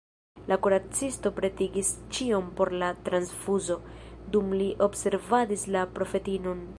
La 0.51 0.55
kuracisto 0.67 1.31
pretigis 1.39 1.91
ĉion 2.19 2.49
por 2.61 2.73
la 2.83 2.89
transfuzo, 3.09 3.79
dum 4.37 4.59
li 4.63 4.71
observadis 4.87 5.71
la 5.77 5.89
profetinon. 5.99 6.69